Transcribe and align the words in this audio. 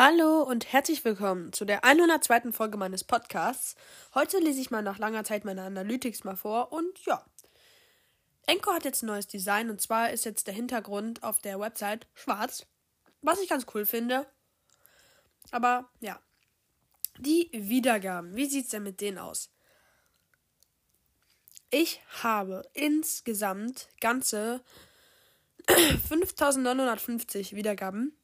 Hallo 0.00 0.44
und 0.44 0.72
herzlich 0.72 1.04
willkommen 1.04 1.52
zu 1.52 1.64
der 1.64 1.82
102. 1.82 2.52
Folge 2.52 2.76
meines 2.76 3.02
Podcasts. 3.02 3.74
Heute 4.14 4.38
lese 4.38 4.60
ich 4.60 4.70
mal 4.70 4.80
nach 4.80 4.98
langer 4.98 5.24
Zeit 5.24 5.44
meine 5.44 5.64
Analytics 5.64 6.22
mal 6.22 6.36
vor 6.36 6.70
und 6.70 7.04
ja. 7.04 7.26
Enko 8.46 8.72
hat 8.72 8.84
jetzt 8.84 9.02
ein 9.02 9.06
neues 9.06 9.26
Design 9.26 9.70
und 9.70 9.80
zwar 9.80 10.12
ist 10.12 10.24
jetzt 10.24 10.46
der 10.46 10.54
Hintergrund 10.54 11.24
auf 11.24 11.40
der 11.40 11.58
Website 11.58 12.06
schwarz, 12.14 12.64
was 13.22 13.40
ich 13.40 13.48
ganz 13.48 13.66
cool 13.74 13.84
finde. 13.84 14.24
Aber 15.50 15.90
ja. 15.98 16.20
Die 17.18 17.50
Wiedergaben, 17.52 18.36
wie 18.36 18.46
sieht 18.46 18.66
es 18.66 18.70
denn 18.70 18.84
mit 18.84 19.00
denen 19.00 19.18
aus? 19.18 19.50
Ich 21.70 22.00
habe 22.22 22.62
insgesamt 22.72 23.88
ganze 24.00 24.62
5950 25.66 27.56
Wiedergaben 27.56 28.16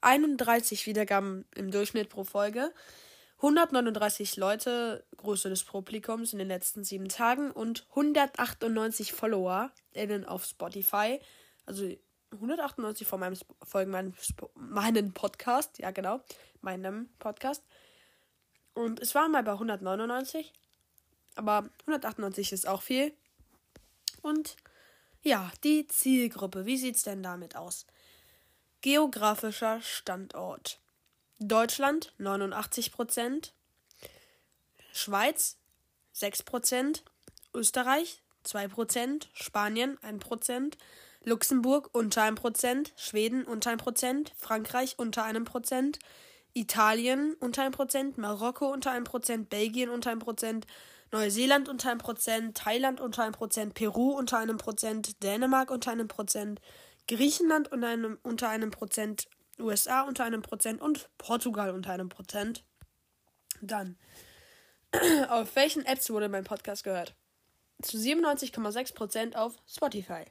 31 0.00 0.86
Wiedergaben 0.86 1.44
im 1.54 1.70
Durchschnitt 1.70 2.08
pro 2.08 2.24
Folge, 2.24 2.72
139 3.36 4.36
Leute, 4.36 5.04
Größe 5.16 5.48
des 5.48 5.64
Publikums 5.64 6.32
in 6.34 6.38
den 6.38 6.48
letzten 6.48 6.84
sieben 6.84 7.08
Tagen 7.08 7.50
und 7.50 7.86
198 7.90 9.12
Follower 9.12 9.70
innen 9.92 10.26
auf 10.26 10.44
Spotify. 10.44 11.20
Also 11.64 11.90
198 12.32 13.06
von 13.06 13.20
meinem 13.20 13.36
Folgen 13.62 13.90
meinem, 13.90 14.14
meinen 14.54 15.12
Podcast, 15.14 15.78
ja 15.78 15.90
genau, 15.90 16.20
meinem 16.60 17.08
Podcast. 17.18 17.64
Und 18.74 19.00
es 19.00 19.14
war 19.14 19.28
mal 19.28 19.42
bei 19.42 19.52
199, 19.52 20.52
aber 21.34 21.68
198 21.86 22.52
ist 22.52 22.68
auch 22.68 22.82
viel. 22.82 23.14
Und 24.22 24.56
ja, 25.22 25.50
die 25.64 25.86
Zielgruppe, 25.86 26.66
wie 26.66 26.76
sieht 26.76 26.96
es 26.96 27.02
denn 27.02 27.22
damit 27.22 27.56
aus? 27.56 27.86
Geografischer 28.82 29.82
Standort: 29.82 30.80
Deutschland 31.38 32.14
89% 32.18 33.52
Schweiz 34.92 35.58
6% 36.14 37.02
Österreich 37.52 38.22
2% 38.46 39.26
Spanien 39.34 39.98
1% 39.98 40.72
Luxemburg 41.24 41.90
unter 41.92 42.22
1% 42.22 42.90
Schweden 42.96 43.44
unter 43.44 43.72
1% 43.72 44.30
Frankreich 44.36 44.98
unter 44.98 45.24
1% 45.24 45.98
Italien 46.54 47.34
unter 47.34 47.64
1% 47.64 48.18
Marokko 48.18 48.72
unter 48.72 48.92
1% 48.92 49.44
Belgien 49.46 49.90
unter 49.90 50.12
1% 50.12 50.64
Neuseeland 51.12 51.68
unter 51.68 51.92
1% 51.92 52.54
Thailand 52.54 53.00
unter 53.00 53.24
1% 53.24 53.74
Peru 53.74 54.12
unter 54.12 54.38
1% 54.38 55.20
Dänemark 55.20 55.70
unter 55.70 55.92
1 55.92 56.58
Griechenland 57.10 57.72
unter 57.72 57.88
einem, 57.88 58.18
unter 58.22 58.48
einem 58.48 58.70
Prozent, 58.70 59.28
USA 59.58 60.02
unter 60.02 60.24
einem 60.24 60.42
Prozent 60.42 60.80
und 60.80 61.10
Portugal 61.18 61.70
unter 61.70 61.92
einem 61.92 62.08
Prozent. 62.08 62.64
Dann, 63.60 63.98
auf 65.28 65.56
welchen 65.56 65.84
Apps 65.84 66.08
wurde 66.10 66.28
mein 66.28 66.44
Podcast 66.44 66.84
gehört? 66.84 67.16
Zu 67.82 67.96
97,6% 67.96 69.34
auf 69.34 69.56
Spotify. 69.66 70.24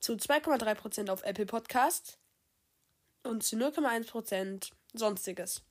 Zu 0.00 0.14
2,3% 0.14 1.10
auf 1.10 1.22
Apple 1.22 1.46
Podcast. 1.46 2.18
Und 3.22 3.44
zu 3.44 3.54
0,1% 3.54 4.72
sonstiges. 4.94 5.62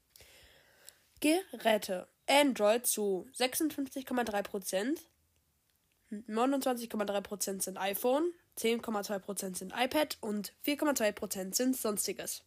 Geräte. 1.20 2.08
Android 2.30 2.88
zu 2.88 3.28
56,3%. 3.38 5.00
29,3% 6.12 7.62
sind 7.62 7.78
iPhone, 7.78 8.32
10,2% 8.58 9.56
sind 9.56 9.74
iPad 9.78 10.18
und 10.22 10.54
4,2% 10.66 11.54
sind 11.56 11.78
sonstiges. 11.78 12.44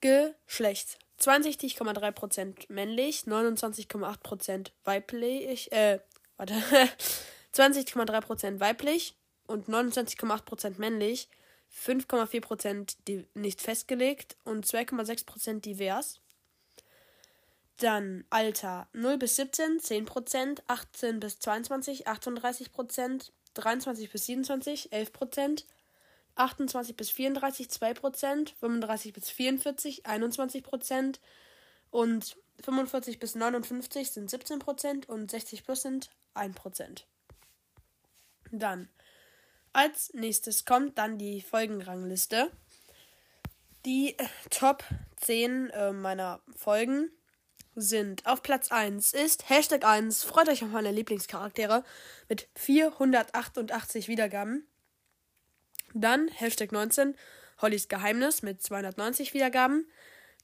Geschlecht 0.00 0.98
62,3% 1.20 2.72
männlich, 2.72 3.24
29,8% 3.26 4.70
weiblich, 4.84 5.70
äh, 5.72 6.00
warte, 6.36 6.54
20,3% 7.54 8.60
weiblich 8.60 9.16
und 9.46 9.68
29,8% 9.68 10.78
männlich, 10.78 11.28
5,4% 11.72 13.26
nicht 13.34 13.60
festgelegt 13.60 14.36
und 14.44 14.66
2,6% 14.66 15.60
divers. 15.60 16.20
Dann 17.80 18.24
Alter 18.28 18.88
0 18.92 19.16
bis 19.16 19.36
17 19.36 19.80
10%, 19.80 20.60
18 20.66 21.18
bis 21.18 21.38
22 21.38 22.06
38%, 22.06 23.30
23 23.54 24.10
bis 24.12 24.26
27 24.26 24.92
11 24.92 25.12
Prozent, 25.14 25.66
28 26.34 26.94
bis 26.94 27.10
34 27.10 27.70
2 27.70 27.94
Prozent, 27.94 28.54
35 28.60 29.14
bis 29.14 29.30
44 29.30 30.04
21 30.04 30.62
Prozent 30.62 31.20
und 31.90 32.36
45 32.62 33.18
bis 33.18 33.34
59 33.34 34.10
sind 34.10 34.28
17 34.28 34.58
Prozent 34.58 35.08
und 35.08 35.30
60 35.30 35.64
plus 35.64 35.80
sind 35.80 36.10
1 36.34 36.54
Prozent. 36.54 37.06
Dann 38.52 38.90
als 39.72 40.12
nächstes 40.12 40.66
kommt 40.66 40.98
dann 40.98 41.16
die 41.16 41.40
Folgenrangliste. 41.40 42.50
Die 43.86 44.18
äh, 44.18 44.26
Top 44.50 44.84
10 45.16 45.70
äh, 45.70 45.92
meiner 45.92 46.40
Folgen 46.54 47.10
sind 47.74 48.26
auf 48.26 48.42
Platz 48.42 48.70
1 48.70 49.12
ist 49.12 49.48
Hashtag 49.48 49.84
1, 49.84 50.24
freut 50.24 50.48
euch 50.48 50.62
auf 50.62 50.70
meine 50.70 50.90
Lieblingscharaktere 50.90 51.84
mit 52.28 52.48
488 52.56 54.08
Wiedergaben. 54.08 54.66
Dann 55.94 56.28
Hashtag 56.28 56.72
19, 56.72 57.16
Hollys 57.60 57.88
Geheimnis 57.88 58.42
mit 58.42 58.62
290 58.62 59.34
Wiedergaben. 59.34 59.88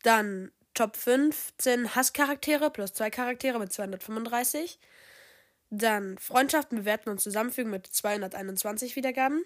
Dann 0.03 0.53
Top 0.75 0.97
15 0.97 1.95
Hasscharaktere 1.95 2.71
plus 2.71 2.93
2 2.93 3.11
Charaktere 3.11 3.59
mit 3.59 3.73
235. 3.73 4.79
Dann 5.71 6.19
Freundschaften 6.19 6.79
bewerten 6.79 7.09
und 7.09 7.21
zusammenfügen 7.21 7.71
mit 7.71 7.87
221 7.87 8.95
Wiedergaben. 8.95 9.43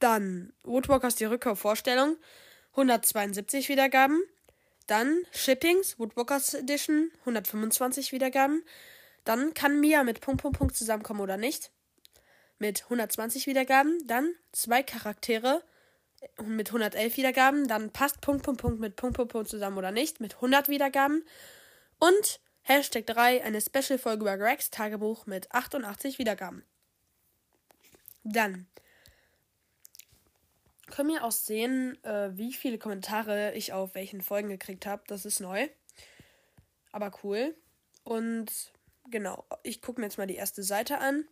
Dann 0.00 0.52
Woodwalkers 0.64 1.14
die 1.14 1.26
Rückkehr 1.26 1.54
Vorstellung 1.54 2.16
172 2.72 3.68
Wiedergaben. 3.68 4.20
Dann 4.90 5.24
Shippings, 5.30 6.00
Woodwalkers 6.00 6.54
Edition, 6.54 7.12
125 7.20 8.10
Wiedergaben. 8.10 8.64
Dann 9.22 9.54
kann 9.54 9.78
Mia 9.78 10.02
mit 10.02 10.20
Punkt, 10.20 10.42
Punkt, 10.42 10.58
Punkt 10.58 10.76
zusammenkommen 10.76 11.20
oder 11.20 11.36
nicht. 11.36 11.70
Mit 12.58 12.82
120 12.82 13.46
Wiedergaben. 13.46 14.04
Dann 14.08 14.34
zwei 14.50 14.82
Charaktere 14.82 15.62
mit 16.42 16.70
111 16.70 17.16
Wiedergaben. 17.18 17.68
Dann 17.68 17.92
passt 17.92 18.20
Punkt, 18.20 18.42
Punkt, 18.42 18.60
Punkt 18.60 18.80
mit 18.80 18.96
Punkt, 18.96 19.16
Punkt, 19.16 19.30
Punkt 19.30 19.48
zusammen 19.48 19.78
oder 19.78 19.92
nicht. 19.92 20.18
Mit 20.18 20.34
100 20.34 20.68
Wiedergaben. 20.68 21.24
Und 22.00 22.40
Hashtag 22.62 23.06
3, 23.06 23.44
eine 23.44 23.60
Special-Folge 23.60 24.22
über 24.22 24.38
Gregs 24.38 24.70
Tagebuch 24.70 25.24
mit 25.24 25.52
88 25.52 26.18
Wiedergaben. 26.18 26.64
Dann 28.24 28.66
können 30.90 31.10
wir 31.10 31.24
auch 31.24 31.32
sehen, 31.32 32.02
äh, 32.04 32.36
wie 32.36 32.52
viele 32.52 32.78
Kommentare 32.78 33.54
ich 33.54 33.72
auf 33.72 33.94
welchen 33.94 34.20
Folgen 34.20 34.48
gekriegt 34.48 34.86
habe. 34.86 35.02
Das 35.06 35.24
ist 35.24 35.40
neu. 35.40 35.68
Aber 36.92 37.12
cool. 37.22 37.54
Und 38.02 38.72
genau, 39.10 39.46
ich 39.62 39.82
gucke 39.82 40.00
mir 40.00 40.06
jetzt 40.06 40.18
mal 40.18 40.26
die 40.26 40.36
erste 40.36 40.62
Seite 40.62 40.98
an. 40.98 41.26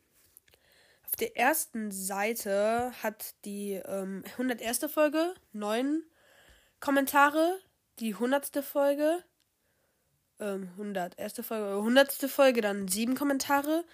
Auf 1.05 1.17
der 1.17 1.37
ersten 1.37 1.91
Seite 1.91 2.93
hat 3.03 3.35
die 3.45 3.73
ähm, 3.73 4.23
101. 4.33 4.91
Folge 4.93 5.35
neun 5.53 6.03
Kommentare. 6.81 7.59
Die 7.99 8.15
100. 8.15 8.65
Folge, 8.65 9.25
ähm, 10.39 10.69
101. 10.73 11.45
Folge, 11.45 11.79
100. 11.79 12.13
Folge 12.31 12.61
dann 12.61 12.87
sieben 12.87 13.17
Kommentare. 13.17 13.85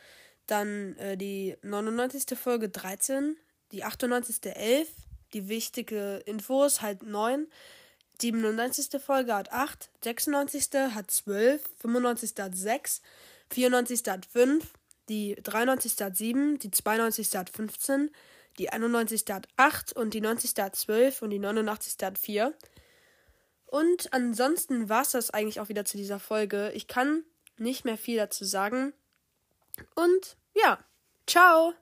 Dann 0.46 0.96
äh, 0.96 1.16
die 1.16 1.56
99. 1.62 2.38
Folge 2.38 2.68
13. 2.68 3.36
Die 3.72 3.84
98. 3.84 4.44
11 4.44 4.88
die 5.34 5.48
wichtige 5.48 6.22
Infos 6.24 6.80
halt 6.80 7.02
9. 7.02 7.46
97. 8.20 9.00
Folge 9.02 9.34
hat 9.34 9.52
8, 9.52 9.90
96. 10.02 10.68
hat 10.94 11.10
12, 11.10 11.62
95. 11.80 12.32
hat 12.38 12.56
6, 12.56 13.02
94. 13.50 14.02
hat 14.06 14.26
5, 14.26 14.64
die 15.08 15.34
93. 15.42 16.00
hat 16.00 16.16
7, 16.16 16.58
die 16.58 16.70
92. 16.70 17.36
hat 17.36 17.50
15, 17.50 18.10
die 18.58 18.70
91. 18.70 19.24
hat 19.30 19.48
8 19.56 19.92
und 19.94 20.14
die 20.14 20.20
90. 20.20 20.54
hat 20.58 20.76
12 20.76 21.22
und 21.22 21.30
die 21.30 21.38
89. 21.38 21.96
hat 22.02 22.18
4. 22.18 22.54
Und 23.66 24.12
ansonsten 24.12 24.88
war 24.88 25.02
es 25.02 25.10
das 25.10 25.30
eigentlich 25.30 25.58
auch 25.58 25.68
wieder 25.68 25.84
zu 25.84 25.96
dieser 25.96 26.20
Folge. 26.20 26.70
Ich 26.74 26.86
kann 26.86 27.24
nicht 27.58 27.84
mehr 27.84 27.98
viel 27.98 28.16
dazu 28.16 28.44
sagen. 28.44 28.92
Und 29.96 30.36
ja, 30.54 30.78
ciao! 31.26 31.74